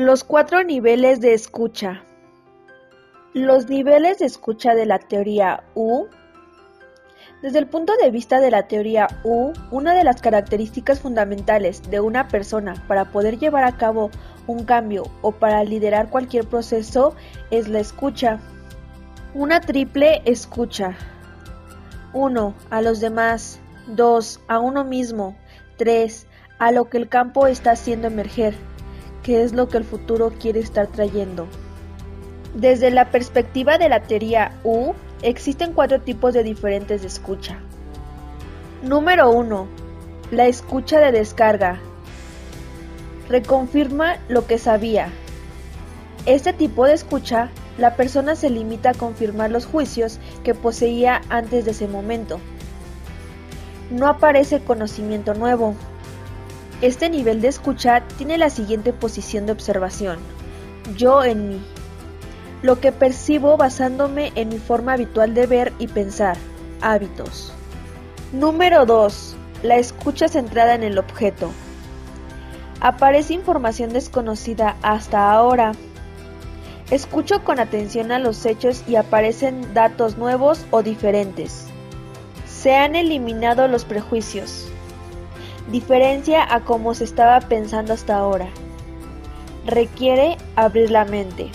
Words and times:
Los 0.00 0.24
cuatro 0.24 0.64
niveles 0.64 1.20
de 1.20 1.34
escucha. 1.34 2.02
Los 3.34 3.68
niveles 3.68 4.18
de 4.18 4.24
escucha 4.24 4.74
de 4.74 4.86
la 4.86 4.98
teoría 4.98 5.62
U. 5.74 6.06
Desde 7.42 7.58
el 7.58 7.66
punto 7.66 7.92
de 8.02 8.10
vista 8.10 8.40
de 8.40 8.50
la 8.50 8.66
teoría 8.66 9.08
U, 9.24 9.52
una 9.70 9.92
de 9.92 10.02
las 10.02 10.22
características 10.22 11.00
fundamentales 11.00 11.82
de 11.90 12.00
una 12.00 12.28
persona 12.28 12.82
para 12.88 13.10
poder 13.12 13.38
llevar 13.38 13.64
a 13.64 13.76
cabo 13.76 14.10
un 14.46 14.64
cambio 14.64 15.02
o 15.20 15.32
para 15.32 15.62
liderar 15.64 16.08
cualquier 16.08 16.46
proceso 16.46 17.14
es 17.50 17.68
la 17.68 17.80
escucha. 17.80 18.40
Una 19.34 19.60
triple 19.60 20.22
escucha. 20.24 20.96
1. 22.14 22.54
A 22.70 22.80
los 22.80 23.00
demás. 23.00 23.60
2. 23.88 24.40
A 24.48 24.60
uno 24.60 24.82
mismo. 24.82 25.36
3. 25.76 26.26
A 26.58 26.72
lo 26.72 26.88
que 26.88 26.96
el 26.96 27.10
campo 27.10 27.46
está 27.46 27.72
haciendo 27.72 28.06
emerger 28.06 28.54
qué 29.22 29.42
es 29.42 29.52
lo 29.52 29.68
que 29.68 29.78
el 29.78 29.84
futuro 29.84 30.32
quiere 30.38 30.60
estar 30.60 30.86
trayendo. 30.86 31.46
Desde 32.54 32.90
la 32.90 33.10
perspectiva 33.10 33.78
de 33.78 33.88
la 33.88 34.02
teoría 34.02 34.52
U, 34.64 34.92
existen 35.22 35.72
cuatro 35.72 36.00
tipos 36.00 36.34
de 36.34 36.42
diferentes 36.42 37.02
de 37.02 37.08
escucha. 37.08 37.58
Número 38.82 39.30
1. 39.30 39.66
La 40.30 40.46
escucha 40.46 41.00
de 41.00 41.12
descarga. 41.12 41.78
Reconfirma 43.28 44.16
lo 44.28 44.46
que 44.46 44.58
sabía. 44.58 45.10
Este 46.26 46.52
tipo 46.52 46.86
de 46.86 46.94
escucha, 46.94 47.50
la 47.78 47.96
persona 47.96 48.34
se 48.34 48.50
limita 48.50 48.90
a 48.90 48.94
confirmar 48.94 49.50
los 49.50 49.66
juicios 49.66 50.18
que 50.44 50.54
poseía 50.54 51.20
antes 51.28 51.64
de 51.64 51.70
ese 51.70 51.88
momento. 51.88 52.40
No 53.90 54.06
aparece 54.06 54.60
conocimiento 54.60 55.34
nuevo. 55.34 55.74
Este 56.82 57.10
nivel 57.10 57.42
de 57.42 57.48
escucha 57.48 58.02
tiene 58.16 58.38
la 58.38 58.48
siguiente 58.48 58.94
posición 58.94 59.44
de 59.44 59.52
observación. 59.52 60.18
Yo 60.96 61.22
en 61.22 61.50
mí. 61.50 61.60
Lo 62.62 62.80
que 62.80 62.90
percibo 62.90 63.58
basándome 63.58 64.32
en 64.34 64.48
mi 64.48 64.58
forma 64.58 64.94
habitual 64.94 65.34
de 65.34 65.46
ver 65.46 65.72
y 65.78 65.88
pensar. 65.88 66.38
Hábitos. 66.80 67.52
Número 68.32 68.86
2. 68.86 69.36
La 69.62 69.76
escucha 69.76 70.28
centrada 70.28 70.74
en 70.74 70.82
el 70.82 70.98
objeto. 70.98 71.50
Aparece 72.80 73.34
información 73.34 73.92
desconocida 73.92 74.76
hasta 74.80 75.30
ahora. 75.32 75.72
Escucho 76.90 77.44
con 77.44 77.60
atención 77.60 78.10
a 78.10 78.18
los 78.18 78.46
hechos 78.46 78.84
y 78.88 78.96
aparecen 78.96 79.74
datos 79.74 80.16
nuevos 80.16 80.64
o 80.70 80.82
diferentes. 80.82 81.66
Se 82.46 82.74
han 82.74 82.96
eliminado 82.96 83.68
los 83.68 83.84
prejuicios 83.84 84.69
diferencia 85.70 86.42
a 86.52 86.60
cómo 86.60 86.94
se 86.94 87.04
estaba 87.04 87.40
pensando 87.40 87.92
hasta 87.92 88.16
ahora. 88.16 88.48
Requiere 89.66 90.36
abrir 90.56 90.90
la 90.90 91.04
mente. 91.04 91.50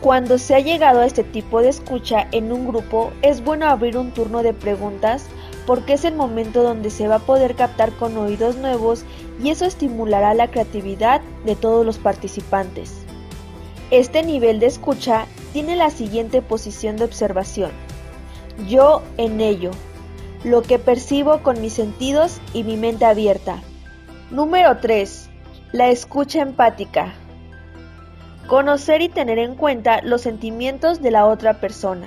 Cuando 0.00 0.38
se 0.38 0.54
ha 0.54 0.60
llegado 0.60 1.00
a 1.00 1.06
este 1.06 1.24
tipo 1.24 1.60
de 1.60 1.68
escucha 1.68 2.28
en 2.30 2.52
un 2.52 2.68
grupo, 2.68 3.12
es 3.22 3.42
bueno 3.42 3.66
abrir 3.66 3.96
un 3.98 4.12
turno 4.12 4.42
de 4.42 4.54
preguntas 4.54 5.26
porque 5.66 5.94
es 5.94 6.04
el 6.04 6.14
momento 6.14 6.62
donde 6.62 6.88
se 6.88 7.08
va 7.08 7.16
a 7.16 7.26
poder 7.26 7.54
captar 7.54 7.92
con 7.92 8.16
oídos 8.16 8.56
nuevos 8.56 9.04
y 9.42 9.50
eso 9.50 9.66
estimulará 9.66 10.32
la 10.34 10.50
creatividad 10.50 11.20
de 11.44 11.56
todos 11.56 11.84
los 11.84 11.98
participantes. 11.98 12.94
Este 13.90 14.22
nivel 14.22 14.60
de 14.60 14.66
escucha 14.66 15.26
tiene 15.52 15.74
la 15.74 15.90
siguiente 15.90 16.42
posición 16.42 16.96
de 16.96 17.04
observación. 17.04 17.70
Yo 18.68 19.02
en 19.16 19.40
ello, 19.40 19.70
lo 20.44 20.62
que 20.62 20.78
percibo 20.78 21.42
con 21.42 21.60
mis 21.60 21.72
sentidos 21.72 22.40
y 22.54 22.62
mi 22.62 22.76
mente 22.76 23.04
abierta. 23.04 23.60
Número 24.30 24.76
3. 24.76 25.28
La 25.72 25.88
escucha 25.88 26.42
empática. 26.42 27.14
Conocer 28.46 29.02
y 29.02 29.08
tener 29.08 29.38
en 29.38 29.56
cuenta 29.56 30.00
los 30.02 30.22
sentimientos 30.22 31.02
de 31.02 31.10
la 31.10 31.26
otra 31.26 31.54
persona. 31.60 32.06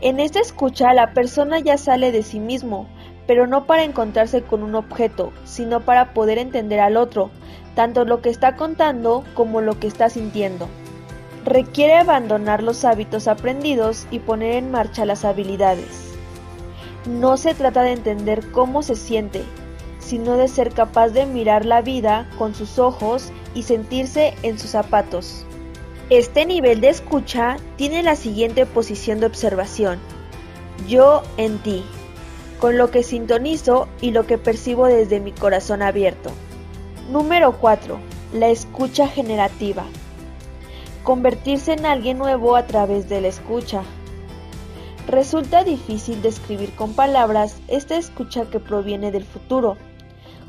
En 0.00 0.20
esta 0.20 0.38
escucha 0.38 0.94
la 0.94 1.12
persona 1.12 1.58
ya 1.58 1.76
sale 1.76 2.12
de 2.12 2.22
sí 2.22 2.38
mismo, 2.38 2.86
pero 3.26 3.46
no 3.46 3.66
para 3.66 3.84
encontrarse 3.84 4.42
con 4.42 4.62
un 4.62 4.76
objeto, 4.76 5.32
sino 5.44 5.80
para 5.80 6.14
poder 6.14 6.38
entender 6.38 6.78
al 6.78 6.96
otro, 6.96 7.30
tanto 7.74 8.04
lo 8.04 8.20
que 8.22 8.30
está 8.30 8.54
contando 8.54 9.24
como 9.34 9.60
lo 9.60 9.80
que 9.80 9.88
está 9.88 10.08
sintiendo. 10.08 10.68
Requiere 11.44 11.96
abandonar 11.96 12.62
los 12.62 12.84
hábitos 12.84 13.26
aprendidos 13.26 14.06
y 14.10 14.20
poner 14.20 14.54
en 14.54 14.70
marcha 14.70 15.04
las 15.04 15.24
habilidades. 15.24 16.13
No 17.06 17.36
se 17.36 17.54
trata 17.54 17.82
de 17.82 17.92
entender 17.92 18.50
cómo 18.50 18.82
se 18.82 18.96
siente, 18.96 19.44
sino 19.98 20.36
de 20.36 20.48
ser 20.48 20.72
capaz 20.72 21.08
de 21.08 21.26
mirar 21.26 21.66
la 21.66 21.82
vida 21.82 22.28
con 22.38 22.54
sus 22.54 22.78
ojos 22.78 23.30
y 23.54 23.64
sentirse 23.64 24.34
en 24.42 24.58
sus 24.58 24.70
zapatos. 24.70 25.44
Este 26.10 26.46
nivel 26.46 26.80
de 26.80 26.88
escucha 26.88 27.56
tiene 27.76 28.02
la 28.02 28.16
siguiente 28.16 28.66
posición 28.66 29.20
de 29.20 29.26
observación. 29.26 29.98
Yo 30.88 31.22
en 31.36 31.58
ti, 31.58 31.84
con 32.58 32.78
lo 32.78 32.90
que 32.90 33.02
sintonizo 33.02 33.88
y 34.00 34.10
lo 34.10 34.26
que 34.26 34.38
percibo 34.38 34.86
desde 34.86 35.20
mi 35.20 35.32
corazón 35.32 35.82
abierto. 35.82 36.30
Número 37.10 37.52
4. 37.58 37.98
La 38.32 38.48
escucha 38.48 39.08
generativa. 39.08 39.84
Convertirse 41.02 41.74
en 41.74 41.84
alguien 41.84 42.16
nuevo 42.16 42.56
a 42.56 42.66
través 42.66 43.08
de 43.08 43.20
la 43.20 43.28
escucha. 43.28 43.82
Resulta 45.06 45.64
difícil 45.64 46.22
describir 46.22 46.74
con 46.74 46.94
palabras 46.94 47.60
esta 47.68 47.96
escucha 47.96 48.46
que 48.46 48.58
proviene 48.58 49.12
del 49.12 49.24
futuro. 49.24 49.76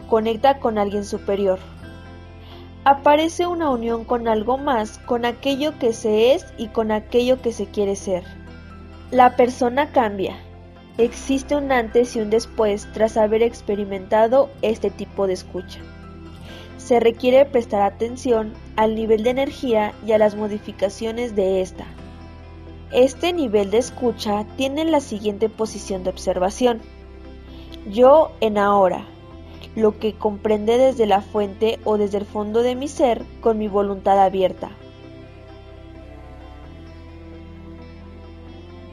Conecta 0.07 0.59
con 0.59 0.77
alguien 0.77 1.03
superior. 1.03 1.59
Aparece 2.85 3.47
una 3.47 3.69
unión 3.69 4.05
con 4.05 4.27
algo 4.29 4.57
más, 4.57 4.97
con 4.99 5.25
aquello 5.25 5.77
que 5.77 5.91
se 5.91 6.33
es 6.33 6.45
y 6.57 6.67
con 6.67 6.91
aquello 6.91 7.41
que 7.41 7.51
se 7.51 7.65
quiere 7.65 7.95
ser. 7.97 8.23
La 9.11 9.35
persona 9.35 9.91
cambia. 9.91 10.37
Existe 10.97 11.57
un 11.57 11.73
antes 11.73 12.15
y 12.15 12.21
un 12.21 12.29
después 12.29 12.87
tras 12.93 13.17
haber 13.17 13.43
experimentado 13.43 14.49
este 14.61 14.89
tipo 14.89 15.27
de 15.27 15.33
escucha. 15.33 15.81
Se 16.77 17.01
requiere 17.01 17.43
prestar 17.43 17.81
atención 17.81 18.53
al 18.77 18.95
nivel 18.95 19.23
de 19.23 19.31
energía 19.31 19.93
y 20.05 20.13
a 20.13 20.17
las 20.17 20.35
modificaciones 20.35 21.35
de 21.35 21.61
esta. 21.61 21.85
Este 22.91 23.33
nivel 23.33 23.71
de 23.71 23.79
escucha 23.79 24.45
tiene 24.57 24.85
la 24.85 24.99
siguiente 24.99 25.49
posición 25.49 26.03
de 26.03 26.11
observación. 26.11 26.81
Yo 27.89 28.31
en 28.41 28.57
ahora, 28.57 29.05
lo 29.75 29.97
que 29.99 30.13
comprende 30.13 30.77
desde 30.77 31.07
la 31.07 31.21
fuente 31.21 31.79
o 31.83 31.97
desde 31.97 32.19
el 32.19 32.25
fondo 32.25 32.61
de 32.61 32.75
mi 32.75 32.87
ser 32.87 33.23
con 33.41 33.57
mi 33.57 33.67
voluntad 33.67 34.19
abierta. 34.19 34.69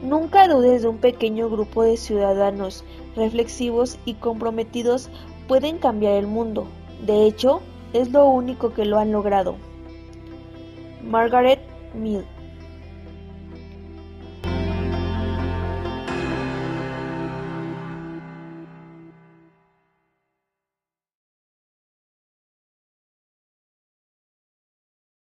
Nunca 0.01 0.47
dudes 0.47 0.81
de 0.81 0.89
un 0.89 0.97
pequeño 0.97 1.49
grupo 1.49 1.83
de 1.83 1.95
ciudadanos 1.95 2.83
reflexivos 3.15 3.97
y 4.05 4.15
comprometidos 4.15 5.09
pueden 5.47 5.77
cambiar 5.77 6.15
el 6.15 6.27
mundo. 6.27 6.67
De 7.05 7.25
hecho, 7.25 7.61
es 7.93 8.11
lo 8.11 8.25
único 8.25 8.73
que 8.73 8.85
lo 8.85 8.99
han 8.99 9.11
logrado. 9.11 9.55
Margaret 11.03 11.61
Mead 11.93 12.23